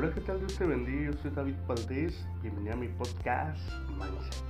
Hola, 0.00 0.12
¿qué 0.14 0.20
tal? 0.20 0.38
Dios 0.38 0.56
te 0.56 0.64
bendiga. 0.64 1.10
Yo 1.10 1.12
soy 1.14 1.32
David 1.32 1.56
Valdés. 1.66 2.24
Bienvenido 2.40 2.74
a 2.74 2.76
mi 2.76 2.86
podcast 2.86 3.58
Mindset. 3.98 4.44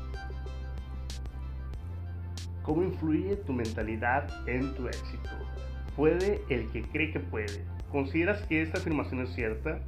¿Cómo 2.63 2.83
influye 2.83 3.35
tu 3.37 3.55
mentalidad 3.55 4.29
en 4.47 4.75
tu 4.75 4.87
éxito? 4.89 5.31
Puede 5.97 6.43
el 6.51 6.71
que 6.71 6.83
cree 6.83 7.13
que 7.13 7.21
puede. 7.21 7.65
¿Consideras 7.91 8.43
que 8.43 8.61
esta 8.61 8.77
afirmación 8.77 9.23
es 9.23 9.31
cierta? 9.31 9.81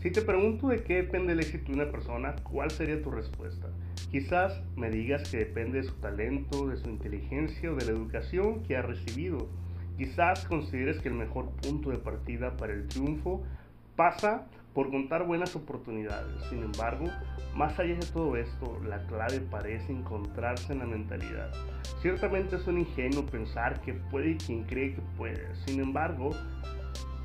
Si 0.00 0.10
te 0.10 0.22
pregunto 0.22 0.68
de 0.68 0.82
qué 0.82 1.02
depende 1.02 1.34
el 1.34 1.40
éxito 1.40 1.72
de 1.72 1.74
una 1.74 1.92
persona, 1.92 2.36
¿cuál 2.42 2.70
sería 2.70 3.02
tu 3.02 3.10
respuesta? 3.10 3.68
Quizás 4.10 4.62
me 4.76 4.88
digas 4.88 5.28
que 5.30 5.36
depende 5.36 5.82
de 5.82 5.88
su 5.88 5.94
talento, 5.96 6.68
de 6.68 6.78
su 6.78 6.88
inteligencia 6.88 7.70
o 7.70 7.74
de 7.74 7.84
la 7.84 7.90
educación 7.90 8.62
que 8.62 8.78
ha 8.78 8.80
recibido. 8.80 9.50
Quizás 9.96 10.44
consideres 10.46 11.00
que 11.00 11.08
el 11.08 11.14
mejor 11.14 11.50
punto 11.62 11.90
de 11.90 11.98
partida 11.98 12.56
para 12.56 12.72
el 12.72 12.86
triunfo 12.86 13.42
pasa 13.96 14.46
por 14.74 14.90
contar 14.90 15.26
buenas 15.26 15.56
oportunidades. 15.56 16.44
Sin 16.50 16.62
embargo, 16.62 17.06
más 17.54 17.78
allá 17.78 17.94
de 17.94 18.06
todo 18.12 18.36
esto, 18.36 18.78
la 18.86 19.06
clave 19.06 19.40
parece 19.40 19.90
encontrarse 19.90 20.74
en 20.74 20.80
la 20.80 20.86
mentalidad. 20.86 21.50
Ciertamente 22.02 22.56
es 22.56 22.66
un 22.66 22.80
ingenuo 22.80 23.24
pensar 23.24 23.80
que 23.80 23.94
puede 23.94 24.36
quien 24.36 24.64
cree 24.64 24.94
que 24.94 25.00
puede. 25.16 25.54
Sin 25.64 25.80
embargo, 25.80 26.30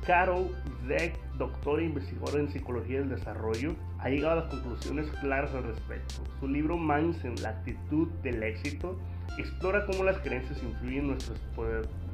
Carol 0.06 0.48
Dweck, 0.84 1.16
doctora 1.36 1.82
e 1.82 1.86
investigadora 1.86 2.40
en 2.40 2.50
psicología 2.50 3.00
del 3.00 3.10
desarrollo, 3.10 3.76
ha 3.98 4.08
llegado 4.08 4.32
a 4.32 4.44
las 4.44 4.50
conclusiones 4.50 5.10
claras 5.20 5.54
al 5.54 5.64
respecto. 5.64 6.24
Su 6.40 6.48
libro 6.48 6.78
Mindset, 6.78 7.38
la 7.40 7.50
actitud 7.50 8.08
del 8.22 8.42
éxito, 8.42 8.98
explora 9.38 9.84
cómo 9.86 10.04
las 10.04 10.18
creencias 10.20 10.62
influyen 10.62 11.00
en 11.00 11.06
nuestros 11.08 11.38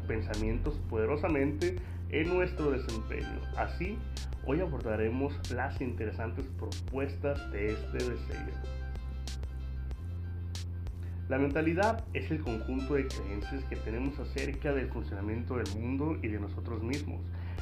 pensamientos 0.09 0.75
poderosamente 0.91 1.77
en 2.11 2.35
nuestro 2.35 2.73
desempeño. 2.73 3.41
Así, 3.57 3.97
hoy 4.45 4.61
abordaremos 4.61 5.33
las 5.53 5.81
interesantes 5.81 6.47
propuestas 6.59 7.53
de 7.53 7.73
este 7.73 7.99
deseo. 7.99 8.79
La 11.29 11.39
mentalidad 11.39 12.05
es 12.15 12.31
el 12.31 12.41
conjunto 12.41 12.95
de 12.95 13.07
creencias 13.07 13.63
que 13.65 13.77
tenemos 13.77 14.19
acerca 14.19 14.73
del 14.73 14.89
funcionamiento 14.89 15.59
del 15.59 15.69
mundo 15.79 16.17
y 16.23 16.29
de 16.29 16.41
nosotros 16.41 16.83
mismos. 16.83 17.21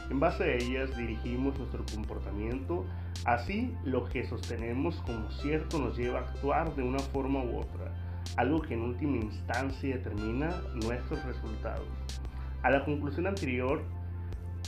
En 0.09 0.21
base 0.21 0.45
a 0.45 0.55
ellas 0.55 0.97
dirigimos 0.97 1.59
nuestro 1.59 1.85
comportamiento, 1.93 2.87
así 3.25 3.75
lo 3.85 4.09
que 4.09 4.25
sostenemos 4.25 4.95
como 5.05 5.29
cierto 5.33 5.81
nos 5.81 5.99
lleva 5.99 6.21
a 6.21 6.23
actuar 6.23 6.77
de 6.77 6.85
una 6.85 7.01
forma 7.01 7.43
u 7.43 7.59
otra, 7.59 7.93
algo 8.37 8.63
que 8.63 8.75
en 8.75 8.83
última 8.83 9.17
instancia 9.17 9.97
determina 9.97 10.55
nuestros 10.75 11.25
resultados. 11.25 11.89
A 12.67 12.71
la 12.71 12.85
conclusión 12.85 13.29
anterior, 13.29 13.81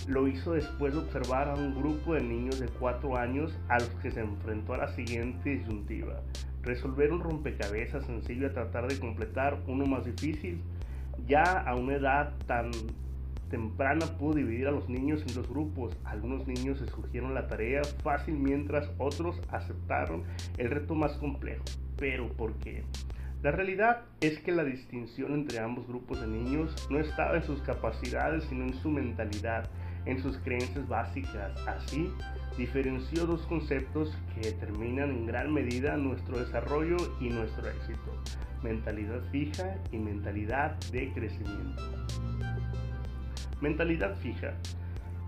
lo 0.07 0.29
hizo 0.29 0.53
después 0.53 0.93
de 0.93 1.01
observar 1.01 1.49
a 1.49 1.55
un 1.55 1.75
grupo 1.75 2.15
de 2.15 2.21
niños 2.21 2.61
de 2.61 2.69
4 2.69 3.17
años 3.17 3.59
a 3.69 3.81
los 3.81 3.89
que 4.01 4.13
se 4.13 4.21
enfrentó 4.21 4.75
a 4.75 4.77
la 4.77 4.89
siguiente 4.95 5.51
disyuntiva. 5.51 6.23
Resolver 6.63 7.13
un 7.13 7.19
rompecabezas 7.19 8.07
sencillo 8.07 8.47
a 8.47 8.53
tratar 8.53 8.87
de 8.87 9.01
completar 9.01 9.59
uno 9.67 9.85
más 9.85 10.05
difícil. 10.05 10.63
Ya 11.27 11.43
a 11.43 11.75
una 11.75 11.97
edad 11.97 12.35
tan 12.47 12.71
temprana 13.51 14.07
pudo 14.17 14.35
dividir 14.35 14.69
a 14.69 14.71
los 14.71 14.89
niños 14.89 15.25
en 15.27 15.35
dos 15.35 15.49
grupos. 15.49 15.97
Algunos 16.05 16.47
niños 16.47 16.81
escogieron 16.81 17.35
la 17.35 17.49
tarea 17.49 17.83
fácil 18.05 18.37
mientras 18.37 18.89
otros 18.99 19.43
aceptaron 19.51 20.23
el 20.57 20.71
reto 20.71 20.95
más 20.95 21.15
complejo. 21.15 21.65
Pero 21.97 22.29
¿por 22.29 22.55
qué? 22.61 22.85
La 23.41 23.53
realidad 23.53 24.03
es 24.20 24.41
que 24.41 24.50
la 24.50 24.64
distinción 24.64 25.33
entre 25.33 25.61
ambos 25.61 25.86
grupos 25.86 26.20
de 26.20 26.27
niños 26.27 26.75
no 26.91 26.98
estaba 26.98 27.36
en 27.36 27.45
sus 27.45 27.61
capacidades, 27.62 28.42
sino 28.45 28.64
en 28.64 28.75
su 28.75 28.91
mentalidad, 28.91 29.70
en 30.06 30.20
sus 30.20 30.39
creencias 30.39 30.89
básicas. 30.89 31.56
Así, 31.68 32.11
diferenció 32.57 33.27
dos 33.27 33.46
conceptos 33.46 34.13
que 34.35 34.51
determinan 34.51 35.11
en 35.11 35.27
gran 35.27 35.55
medida 35.55 35.96
nuestro 35.96 36.40
desarrollo 36.40 36.96
y 37.20 37.29
nuestro 37.29 37.68
éxito. 37.68 38.23
Mentalidad 38.64 39.20
fija 39.30 39.77
y 39.92 39.98
mentalidad 39.98 40.77
de 40.90 41.13
crecimiento. 41.13 41.83
Mentalidad 43.61 44.17
fija. 44.17 44.55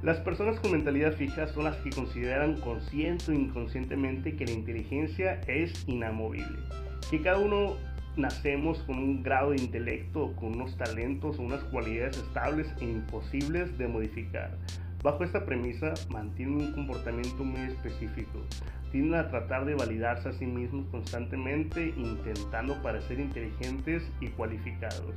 Las 0.03 0.19
personas 0.19 0.59
con 0.59 0.73
mentalidad 0.73 1.13
fija 1.13 1.47
son 1.47 1.65
las 1.65 1.77
que 1.77 1.91
consideran 1.91 2.57
consciente 2.61 3.31
o 3.31 3.35
inconscientemente 3.35 4.35
que 4.35 4.47
la 4.47 4.53
inteligencia 4.53 5.41
es 5.47 5.87
inamovible, 5.87 6.59
que 7.11 7.21
cada 7.21 7.39
uno 7.39 7.77
nacemos 8.21 8.79
con 8.81 8.99
un 8.99 9.23
grado 9.23 9.51
de 9.51 9.63
intelecto, 9.63 10.33
con 10.37 10.55
unos 10.55 10.77
talentos 10.77 11.39
unas 11.39 11.63
cualidades 11.65 12.19
estables 12.19 12.69
e 12.81 12.85
imposibles 12.85 13.77
de 13.79 13.89
modificar. 13.89 14.57
Bajo 15.03 15.25
esta 15.25 15.47
premisa 15.47 15.95
mantienen 16.11 16.61
un 16.61 16.73
comportamiento 16.73 17.43
muy 17.43 17.61
específico. 17.61 18.41
Tienden 18.93 19.19
a 19.19 19.31
tratar 19.31 19.65
de 19.65 19.75
validarse 19.75 20.29
a 20.29 20.33
sí 20.33 20.45
mismos 20.45 20.87
constantemente 20.91 21.95
intentando 21.97 22.81
parecer 22.83 23.19
inteligentes 23.19 24.03
y 24.21 24.29
cualificados. 24.29 25.15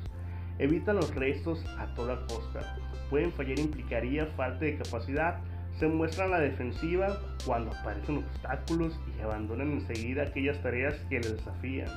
Evitan 0.60 0.98
los 0.98 1.14
restos 1.16 1.66
a 1.78 1.94
toda 1.96 2.26
costa. 2.28 2.78
Pueden 3.10 3.32
fallar 3.34 3.60
implicaría 3.60 4.28
falta 4.38 4.64
de 4.64 4.78
capacidad. 4.78 5.40
Se 5.80 5.88
muestran 5.88 6.30
a 6.30 6.38
la 6.38 6.44
defensiva 6.44 7.18
cuando 7.46 7.72
aparecen 7.72 8.20
obstáculos 8.20 8.98
y 9.18 9.22
abandonan 9.22 9.72
enseguida 9.72 10.24
aquellas 10.24 10.62
tareas 10.62 10.96
que 11.10 11.20
les 11.20 11.34
desafían. 11.34 11.90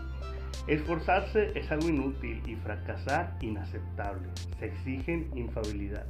Esforzarse 0.66 1.52
es 1.54 1.70
algo 1.70 1.88
inútil 1.88 2.42
y 2.46 2.56
fracasar 2.56 3.36
inaceptable. 3.40 4.28
Se 4.58 4.66
exigen 4.66 5.30
infabilidad. 5.36 6.06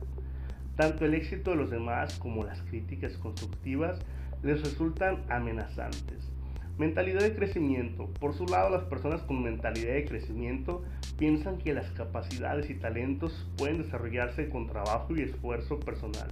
Tanto 0.76 1.04
el 1.04 1.14
éxito 1.14 1.50
de 1.50 1.56
los 1.56 1.70
demás 1.70 2.18
como 2.18 2.44
las 2.44 2.62
críticas 2.62 3.16
constructivas 3.18 3.98
les 4.42 4.62
resultan 4.62 5.24
amenazantes. 5.28 6.30
Mentalidad 6.78 7.20
de 7.20 7.34
crecimiento. 7.34 8.06
Por 8.20 8.34
su 8.34 8.44
lado, 8.46 8.68
las 8.68 8.84
personas 8.84 9.22
con 9.22 9.42
mentalidad 9.42 9.94
de 9.94 10.04
crecimiento 10.04 10.84
piensan 11.18 11.56
que 11.56 11.72
las 11.72 11.90
capacidades 11.92 12.68
y 12.68 12.74
talentos 12.74 13.48
pueden 13.56 13.78
desarrollarse 13.78 14.50
con 14.50 14.66
trabajo 14.66 15.16
y 15.16 15.22
esfuerzo 15.22 15.80
personal. 15.80 16.28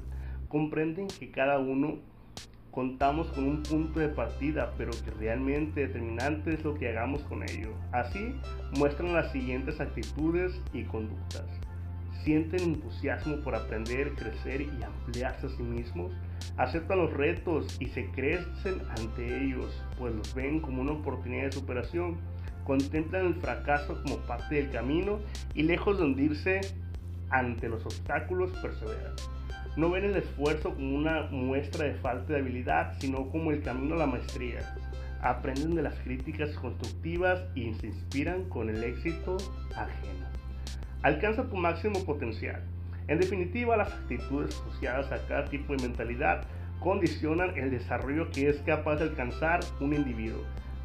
Comprenden 0.48 1.08
que 1.08 1.30
cada 1.30 1.58
uno 1.58 1.98
contamos 2.74 3.28
con 3.28 3.44
un 3.44 3.62
punto 3.62 4.00
de 4.00 4.08
partida, 4.08 4.72
pero 4.76 4.90
que 5.04 5.10
realmente 5.12 5.86
determinante 5.86 6.54
es 6.54 6.64
lo 6.64 6.74
que 6.74 6.88
hagamos 6.88 7.22
con 7.22 7.42
ello. 7.42 7.70
Así 7.92 8.34
muestran 8.76 9.12
las 9.12 9.30
siguientes 9.30 9.80
actitudes 9.80 10.60
y 10.72 10.82
conductas 10.84 11.46
sienten 12.24 12.60
entusiasmo 12.60 13.36
por 13.42 13.54
aprender, 13.54 14.14
crecer 14.14 14.62
y 14.62 14.82
ampliarse 14.82 15.46
a 15.46 15.50
sí 15.50 15.62
mismos, 15.62 16.10
aceptan 16.56 16.98
los 16.98 17.12
retos 17.12 17.76
y 17.78 17.86
se 17.86 18.10
crecen 18.10 18.80
ante 18.98 19.44
ellos, 19.44 19.82
pues 19.98 20.14
los 20.14 20.34
ven 20.34 20.60
como 20.60 20.80
una 20.80 20.92
oportunidad 20.92 21.44
de 21.44 21.52
superación, 21.52 22.16
contemplan 22.64 23.26
el 23.26 23.34
fracaso 23.34 24.02
como 24.02 24.16
parte 24.18 24.54
del 24.56 24.70
camino 24.70 25.20
y 25.54 25.64
lejos 25.64 25.98
de 25.98 26.04
hundirse 26.04 26.60
ante 27.28 27.68
los 27.68 27.84
obstáculos, 27.84 28.50
perseveran. 28.62 29.14
No 29.76 29.90
ven 29.90 30.04
el 30.04 30.16
esfuerzo 30.16 30.72
como 30.74 30.94
una 30.96 31.22
muestra 31.30 31.86
de 31.86 31.94
falta 31.94 32.32
de 32.32 32.38
habilidad, 32.38 32.94
sino 33.00 33.28
como 33.30 33.50
el 33.50 33.62
camino 33.62 33.96
a 33.96 33.98
la 33.98 34.06
maestría. 34.06 34.60
Aprenden 35.20 35.74
de 35.74 35.82
las 35.82 35.98
críticas 36.00 36.50
constructivas 36.50 37.42
y 37.56 37.74
se 37.74 37.88
inspiran 37.88 38.48
con 38.48 38.70
el 38.70 38.84
éxito 38.84 39.36
ajeno. 39.74 40.26
Alcanza 41.02 41.48
tu 41.48 41.56
máximo 41.56 42.04
potencial. 42.04 42.62
En 43.08 43.18
definitiva, 43.18 43.76
las 43.76 43.92
actitudes 43.92 44.54
asociadas 44.60 45.10
a 45.10 45.26
cada 45.26 45.46
tipo 45.46 45.74
de 45.74 45.82
mentalidad 45.82 46.44
condicionan 46.78 47.56
el 47.56 47.70
desarrollo 47.70 48.30
que 48.30 48.48
es 48.48 48.58
capaz 48.62 48.96
de 48.96 49.04
alcanzar 49.04 49.60
un 49.80 49.92
individuo. 49.92 50.42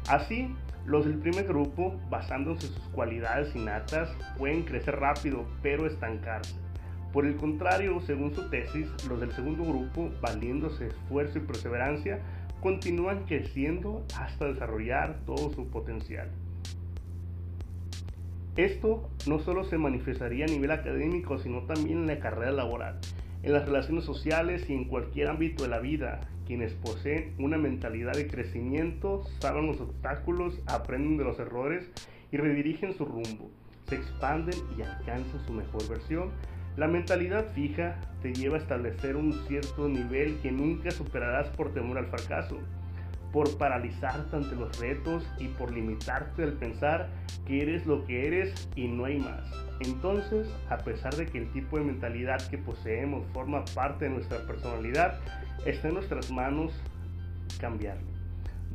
Así, 0.08 0.52
los 0.84 1.04
del 1.04 1.18
primer 1.18 1.46
grupo, 1.46 1.94
basándose 2.10 2.66
en 2.66 2.72
sus 2.72 2.88
cualidades 2.88 3.54
innatas, 3.54 4.10
pueden 4.36 4.62
crecer 4.64 4.98
rápido, 4.98 5.46
pero 5.62 5.86
estancarse. 5.86 6.54
Por 7.12 7.26
el 7.26 7.36
contrario, 7.36 8.00
según 8.00 8.34
su 8.34 8.48
tesis, 8.50 8.86
los 9.08 9.20
del 9.20 9.32
segundo 9.32 9.64
grupo, 9.64 10.10
valiéndose 10.20 10.88
esfuerzo 10.88 11.38
y 11.38 11.42
perseverancia, 11.42 12.20
continúan 12.60 13.24
creciendo 13.24 14.04
hasta 14.16 14.46
desarrollar 14.46 15.18
todo 15.26 15.50
su 15.50 15.68
potencial. 15.68 16.30
Esto 18.56 19.08
no 19.26 19.38
solo 19.38 19.64
se 19.64 19.78
manifestaría 19.78 20.44
a 20.44 20.48
nivel 20.48 20.70
académico, 20.70 21.38
sino 21.38 21.62
también 21.62 22.00
en 22.00 22.06
la 22.06 22.20
carrera 22.20 22.52
laboral, 22.52 22.98
en 23.42 23.52
las 23.52 23.64
relaciones 23.64 24.04
sociales 24.04 24.68
y 24.68 24.74
en 24.74 24.84
cualquier 24.84 25.28
ámbito 25.28 25.62
de 25.62 25.70
la 25.70 25.78
vida. 25.78 26.20
Quienes 26.46 26.74
poseen 26.74 27.34
una 27.38 27.58
mentalidad 27.58 28.12
de 28.12 28.26
crecimiento 28.26 29.22
saben 29.38 29.66
los 29.66 29.80
obstáculos, 29.80 30.60
aprenden 30.66 31.16
de 31.16 31.24
los 31.24 31.38
errores 31.38 31.88
y 32.32 32.36
redirigen 32.36 32.92
su 32.94 33.04
rumbo. 33.04 33.50
Se 33.88 33.94
expanden 33.94 34.58
y 34.76 34.82
alcanzan 34.82 35.40
su 35.46 35.52
mejor 35.52 35.88
versión. 35.88 36.30
La 36.76 36.86
mentalidad 36.86 37.46
fija 37.52 37.96
te 38.22 38.32
lleva 38.32 38.56
a 38.56 38.60
establecer 38.60 39.16
un 39.16 39.32
cierto 39.48 39.88
nivel 39.88 40.38
que 40.40 40.52
nunca 40.52 40.90
superarás 40.90 41.48
por 41.48 41.72
temor 41.72 41.98
al 41.98 42.06
fracaso. 42.06 42.58
por 43.32 43.56
paralizarte 43.58 44.34
ante 44.34 44.56
los 44.56 44.76
retos 44.80 45.24
y 45.38 45.48
por 45.48 45.72
limitarte 45.72 46.42
al 46.42 46.54
pensar 46.54 47.08
que 47.46 47.62
eres 47.62 47.86
lo 47.86 48.04
que 48.04 48.26
eres 48.26 48.68
y 48.74 48.88
no 48.88 49.04
hay 49.04 49.18
más. 49.18 49.48
Entonces, 49.80 50.48
a 50.68 50.78
pesar 50.78 51.14
de 51.14 51.26
que 51.26 51.38
el 51.38 51.52
tipo 51.52 51.78
de 51.78 51.84
mentalidad 51.84 52.44
que 52.48 52.58
poseemos 52.58 53.24
forma 53.32 53.64
parte 53.66 54.06
de 54.06 54.10
nuestra 54.10 54.38
personalidad, 54.46 55.20
está 55.64 55.88
en 55.88 55.94
nuestras 55.94 56.30
manos 56.30 56.72
cambiarlo. 57.60 58.08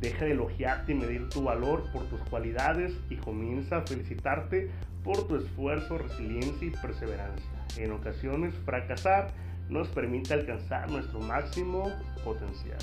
Deja 0.00 0.24
de 0.24 0.32
elogiarte 0.32 0.92
y 0.92 0.96
medir 0.96 1.28
tu 1.28 1.42
valor 1.42 1.84
por 1.92 2.04
tus 2.04 2.20
cualidades 2.28 2.92
y 3.08 3.16
comienza 3.16 3.78
a 3.78 3.86
felicitarte 3.86 4.70
por 5.04 5.26
tu 5.28 5.36
esfuerzo, 5.36 5.98
resiliencia 5.98 6.68
y 6.68 6.70
perseverancia. 6.70 7.55
En 7.78 7.92
ocasiones, 7.92 8.54
fracasar 8.64 9.32
nos 9.68 9.88
permite 9.88 10.34
alcanzar 10.34 10.90
nuestro 10.90 11.20
máximo 11.20 11.90
potencial. 12.24 12.78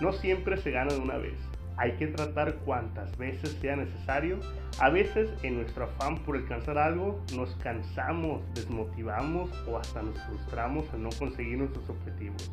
No 0.00 0.12
siempre 0.12 0.56
se 0.56 0.70
gana 0.70 0.92
de 0.92 1.00
una 1.00 1.18
vez. 1.18 1.38
Hay 1.76 1.92
que 1.96 2.06
tratar 2.06 2.54
cuantas 2.56 3.16
veces 3.16 3.56
sea 3.60 3.76
necesario. 3.76 4.38
A 4.80 4.90
veces 4.90 5.30
en 5.42 5.56
nuestro 5.56 5.84
afán 5.84 6.18
por 6.18 6.36
alcanzar 6.36 6.78
algo 6.78 7.20
nos 7.34 7.54
cansamos, 7.56 8.42
desmotivamos 8.54 9.50
o 9.68 9.78
hasta 9.78 10.02
nos 10.02 10.20
frustramos 10.22 10.92
al 10.92 11.02
no 11.02 11.10
conseguir 11.10 11.58
nuestros 11.58 11.88
objetivos. 11.88 12.50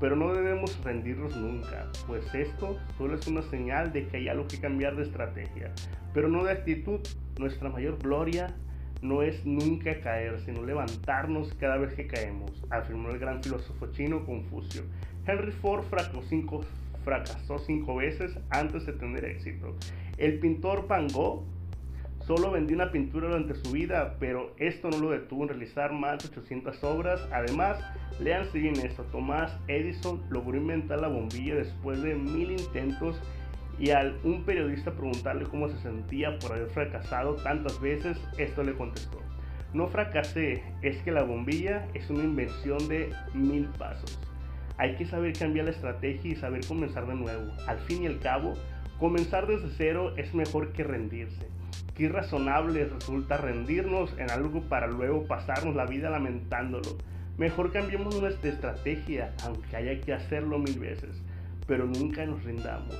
Pero 0.00 0.16
no 0.16 0.32
debemos 0.34 0.76
rendirnos 0.84 1.36
nunca, 1.36 1.88
pues 2.06 2.34
esto 2.34 2.78
solo 2.98 3.14
es 3.14 3.26
una 3.26 3.42
señal 3.42 3.92
de 3.92 4.06
que 4.08 4.18
hay 4.18 4.28
algo 4.28 4.46
que 4.48 4.60
cambiar 4.60 4.96
de 4.96 5.04
estrategia, 5.04 5.72
pero 6.12 6.28
no 6.28 6.44
de 6.44 6.52
actitud. 6.52 7.00
Nuestra 7.38 7.68
mayor 7.68 7.98
gloria 7.98 8.54
no 9.02 9.22
es 9.22 9.44
nunca 9.44 10.00
caer, 10.00 10.40
sino 10.40 10.62
levantarnos 10.64 11.52
cada 11.54 11.76
vez 11.76 11.94
que 11.94 12.06
caemos, 12.06 12.50
afirmó 12.70 13.10
el 13.10 13.18
gran 13.18 13.42
filósofo 13.42 13.86
chino 13.92 14.24
Confucio. 14.24 14.82
Henry 15.26 15.52
Ford 15.52 15.84
fracasó 15.84 17.58
cinco, 17.58 17.96
veces 17.96 18.38
antes 18.50 18.86
de 18.86 18.92
tener 18.94 19.24
éxito. 19.24 19.76
El 20.16 20.38
pintor 20.38 20.86
Van 20.88 21.08
solo 21.08 22.50
vendió 22.50 22.76
una 22.76 22.90
pintura 22.90 23.28
durante 23.28 23.54
su 23.56 23.72
vida, 23.72 24.16
pero 24.18 24.54
esto 24.58 24.88
no 24.88 24.98
lo 24.98 25.10
detuvo 25.10 25.42
en 25.42 25.50
realizar 25.50 25.92
más 25.92 26.22
de 26.22 26.28
800 26.30 26.82
obras. 26.84 27.28
Además, 27.32 27.78
lean 28.20 28.46
bien 28.54 28.74
esto, 28.76 29.02
Tomás 29.04 29.58
Edison 29.68 30.22
logró 30.30 30.56
inventar 30.56 31.00
la 31.00 31.08
bombilla 31.08 31.56
después 31.56 32.00
de 32.02 32.14
mil 32.14 32.52
intentos 32.52 33.20
y 33.78 33.90
al 33.90 34.18
un 34.24 34.44
periodista 34.44 34.92
preguntarle 34.92 35.44
cómo 35.44 35.68
se 35.68 35.78
sentía 35.78 36.38
por 36.38 36.52
haber 36.52 36.68
fracasado 36.68 37.34
tantas 37.36 37.80
veces, 37.80 38.18
esto 38.38 38.62
le 38.62 38.74
contestó, 38.74 39.20
no 39.74 39.88
fracasé, 39.88 40.62
es 40.82 41.02
que 41.02 41.10
la 41.10 41.24
bombilla 41.24 41.88
es 41.94 42.08
una 42.08 42.22
invención 42.22 42.86
de 42.88 43.12
mil 43.34 43.66
pasos. 43.76 44.18
Hay 44.76 44.94
que 44.94 45.04
saber 45.04 45.32
cambiar 45.36 45.66
la 45.66 45.72
estrategia 45.72 46.32
y 46.32 46.36
saber 46.36 46.64
comenzar 46.66 47.06
de 47.06 47.14
nuevo. 47.16 47.52
Al 47.66 47.78
fin 47.80 48.04
y 48.04 48.06
al 48.06 48.20
cabo, 48.20 48.54
comenzar 49.00 49.46
desde 49.46 49.70
cero 49.76 50.14
es 50.16 50.32
mejor 50.32 50.72
que 50.72 50.84
rendirse. 50.84 51.48
Qué 51.96 52.04
irrazonable 52.04 52.84
resulta 52.84 53.36
rendirnos 53.36 54.16
en 54.18 54.30
algo 54.30 54.62
para 54.62 54.86
luego 54.86 55.26
pasarnos 55.26 55.74
la 55.74 55.86
vida 55.86 56.08
lamentándolo. 56.08 56.96
Mejor 57.36 57.72
cambiemos 57.72 58.20
nuestra 58.20 58.50
estrategia, 58.50 59.34
aunque 59.44 59.76
haya 59.76 60.00
que 60.00 60.12
hacerlo 60.12 60.60
mil 60.60 60.78
veces, 60.78 61.20
pero 61.66 61.84
nunca 61.84 62.24
nos 62.26 62.44
rindamos. 62.44 62.96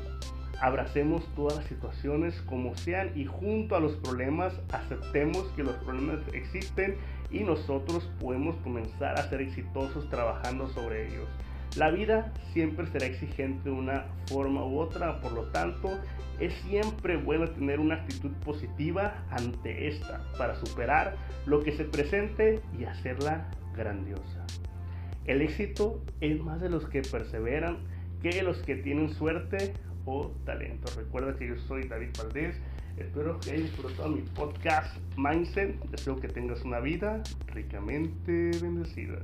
Abracemos 0.60 1.26
todas 1.34 1.56
las 1.56 1.66
situaciones 1.66 2.40
como 2.42 2.76
sean 2.76 3.10
y 3.14 3.24
junto 3.24 3.76
a 3.76 3.80
los 3.80 3.96
problemas 3.96 4.54
aceptemos 4.72 5.44
que 5.56 5.62
los 5.62 5.74
problemas 5.76 6.20
existen 6.32 6.96
y 7.30 7.40
nosotros 7.40 8.08
podemos 8.20 8.56
comenzar 8.62 9.18
a 9.18 9.28
ser 9.28 9.40
exitosos 9.40 10.08
trabajando 10.10 10.68
sobre 10.68 11.08
ellos. 11.08 11.28
La 11.76 11.90
vida 11.90 12.32
siempre 12.52 12.86
será 12.86 13.06
exigente 13.06 13.68
de 13.68 13.74
una 13.74 14.06
forma 14.26 14.64
u 14.64 14.78
otra, 14.78 15.20
por 15.20 15.32
lo 15.32 15.46
tanto, 15.50 15.90
es 16.38 16.54
siempre 16.68 17.16
bueno 17.16 17.48
tener 17.48 17.80
una 17.80 17.96
actitud 17.96 18.30
positiva 18.44 19.24
ante 19.30 19.88
esta 19.88 20.24
para 20.38 20.54
superar 20.54 21.16
lo 21.46 21.64
que 21.64 21.72
se 21.72 21.84
presente 21.84 22.60
y 22.78 22.84
hacerla 22.84 23.50
grandiosa. 23.76 24.46
El 25.26 25.42
éxito 25.42 26.00
es 26.20 26.40
más 26.40 26.60
de 26.60 26.70
los 26.70 26.86
que 26.88 27.02
perseveran 27.02 27.78
que 28.22 28.30
de 28.30 28.42
los 28.42 28.58
que 28.58 28.76
tienen 28.76 29.10
suerte 29.10 29.74
o 30.04 30.32
talento. 30.44 30.92
Recuerda 30.96 31.36
que 31.36 31.48
yo 31.48 31.56
soy 31.56 31.88
David 31.88 32.10
Valdés. 32.18 32.56
Espero 32.96 33.40
que 33.40 33.50
hayas 33.50 33.62
disfrutado 33.62 34.10
mi 34.10 34.22
podcast 34.22 34.96
Mindset. 35.16 35.78
Deseo 35.90 36.16
que 36.16 36.28
tengas 36.28 36.62
una 36.62 36.80
vida 36.80 37.22
ricamente 37.52 38.50
bendecida. 38.60 39.18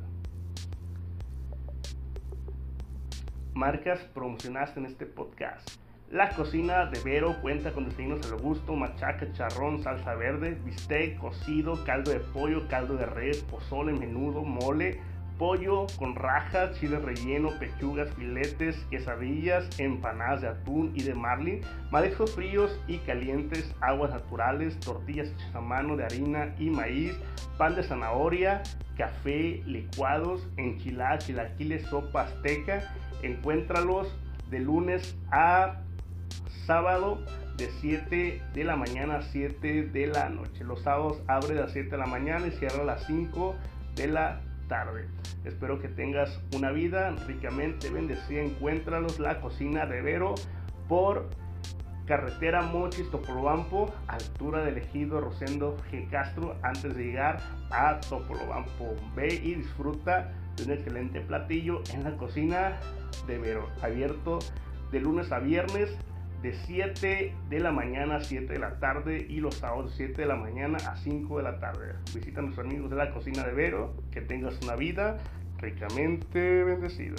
marcas 3.61 4.01
promocionadas 4.15 4.75
en 4.79 4.87
este 4.87 5.05
podcast. 5.05 5.69
La 6.11 6.31
cocina 6.31 6.87
de 6.87 6.99
Vero 7.05 7.37
cuenta 7.43 7.73
con 7.73 7.85
desayunos 7.85 8.33
al 8.33 8.39
gusto, 8.39 8.75
machaca, 8.75 9.31
charrón, 9.33 9.83
salsa 9.83 10.15
verde, 10.15 10.59
bistec, 10.65 11.19
cocido, 11.19 11.85
caldo 11.85 12.11
de 12.11 12.21
pollo, 12.21 12.67
caldo 12.69 12.97
de 12.97 13.05
res, 13.05 13.43
pozole, 13.43 13.93
menudo, 13.93 14.43
mole, 14.43 14.99
pollo 15.41 15.87
con 15.99 16.15
rajas, 16.17 16.79
chile 16.79 16.99
relleno, 16.99 17.49
pechugas, 17.59 18.13
filetes, 18.13 18.77
quesadillas, 18.91 19.67
empanadas 19.81 20.43
de 20.43 20.49
atún 20.49 20.93
y 20.95 21.03
de 21.03 21.15
marlin, 21.15 21.63
mariscos 21.91 22.35
fríos 22.35 22.79
y 22.87 22.99
calientes, 22.99 23.75
aguas 23.81 24.11
naturales, 24.11 24.79
tortillas 24.81 25.29
hechas 25.29 25.55
a 25.55 25.63
mano 25.63 25.97
de 25.97 26.05
harina 26.05 26.55
y 26.59 26.69
maíz, 26.69 27.19
pan 27.57 27.75
de 27.75 27.83
zanahoria, 27.83 28.63
café, 28.99 29.63
licuados, 29.65 30.47
enchiladas, 30.59 31.27
chilaquiles, 31.27 31.87
sopa 31.87 32.25
azteca. 32.25 32.83
Encuéntralos 33.23 34.15
de 34.51 34.59
lunes 34.61 35.17
a 35.31 35.81
sábado 36.67 37.19
de 37.57 37.71
7 37.81 38.43
de 38.53 38.65
la 38.65 38.77
mañana 38.77 39.17
a 39.17 39.23
7 39.23 39.85
de 39.85 40.07
la 40.07 40.29
noche. 40.29 40.65
Los 40.65 40.83
sábados 40.83 41.23
abre 41.29 41.59
a 41.59 41.63
las 41.63 41.73
7 41.73 41.93
de 41.93 41.97
la 41.97 42.07
mañana 42.07 42.47
y 42.47 42.51
cierra 42.51 42.83
a 42.83 42.85
las 42.85 43.07
5 43.07 43.57
de 43.97 44.07
la 44.07 44.41
tarde. 44.71 45.07
Espero 45.45 45.81
que 45.81 45.89
tengas 45.89 46.41
una 46.57 46.71
vida 46.71 47.11
ricamente 47.27 47.91
bendecida. 47.91 48.41
Encuéntralos 48.41 49.19
la 49.19 49.43
cocina 49.43 49.85
de 49.85 50.01
Vero 50.01 50.35
por 50.89 51.29
carretera 52.07 52.63
Mochis 52.63 53.11
Topolobampo, 53.11 53.93
altura 54.07 54.65
del 54.65 54.79
ejido 54.79 55.21
Rosendo 55.21 55.77
G. 55.91 56.09
Castro, 56.09 56.57
antes 56.63 56.97
de 56.97 57.05
llegar 57.05 57.41
a 57.71 58.01
Topolobampo. 58.01 58.95
Ve 59.15 59.35
y 59.35 59.57
disfruta 59.57 60.33
de 60.57 60.65
un 60.65 60.71
excelente 60.73 61.21
platillo 61.21 61.83
en 61.93 62.05
la 62.05 62.17
cocina 62.17 62.79
de 63.27 63.39
Vero, 63.39 63.69
abierto 63.83 64.39
de 64.93 65.01
lunes 65.01 65.31
a 65.33 65.41
viernes 65.41 65.91
de 66.43 66.55
7 66.55 67.35
de 67.49 67.61
la 67.61 67.71
mañana 67.71 68.17
a 68.17 68.21
7 68.21 68.53
de 68.53 68.59
la 68.59 68.79
tarde 68.79 69.27
y 69.29 69.41
los 69.41 69.57
sábados 69.57 69.91
de 69.91 70.07
7 70.07 70.23
de 70.23 70.29
la 70.29 70.37
mañana 70.37 70.79
a 70.79 70.97
5 70.97 71.37
de 71.37 71.43
la 71.43 71.59
tarde. 71.59 71.95
Visita 72.15 72.41
a 72.41 72.43
nuestros 72.43 72.67
amigos 72.67 72.91
de 72.91 72.97
la 72.97 73.11
cocina 73.13 73.45
de 73.45 73.53
Vero, 73.53 73.95
que 74.11 74.21
tengas 74.21 74.59
una 74.63 74.77
vida 74.77 75.19
ricamente 75.59 76.65
bendecida. 76.65 77.17